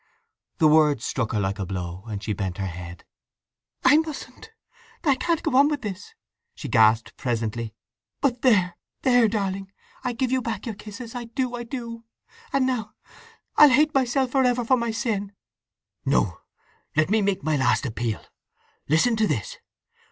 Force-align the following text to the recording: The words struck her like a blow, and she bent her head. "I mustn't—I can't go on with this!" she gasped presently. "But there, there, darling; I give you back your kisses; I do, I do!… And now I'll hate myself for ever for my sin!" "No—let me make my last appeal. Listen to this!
The 0.57 0.65
words 0.67 1.05
struck 1.05 1.31
her 1.31 1.39
like 1.39 1.59
a 1.59 1.65
blow, 1.67 2.05
and 2.07 2.23
she 2.23 2.33
bent 2.33 2.57
her 2.57 2.65
head. 2.65 3.03
"I 3.85 3.97
mustn't—I 3.97 5.13
can't 5.13 5.43
go 5.43 5.55
on 5.55 5.67
with 5.69 5.83
this!" 5.83 6.15
she 6.55 6.67
gasped 6.69 7.15
presently. 7.17 7.75
"But 8.19 8.41
there, 8.41 8.77
there, 9.03 9.27
darling; 9.27 9.71
I 10.03 10.13
give 10.13 10.31
you 10.31 10.41
back 10.41 10.65
your 10.65 10.73
kisses; 10.73 11.13
I 11.13 11.25
do, 11.25 11.53
I 11.53 11.65
do!… 11.65 12.03
And 12.51 12.65
now 12.65 12.93
I'll 13.57 13.69
hate 13.69 13.93
myself 13.93 14.31
for 14.31 14.43
ever 14.43 14.65
for 14.65 14.75
my 14.75 14.89
sin!" 14.89 15.33
"No—let 16.03 17.11
me 17.11 17.21
make 17.21 17.43
my 17.43 17.55
last 17.55 17.85
appeal. 17.85 18.25
Listen 18.89 19.15
to 19.17 19.27
this! 19.27 19.59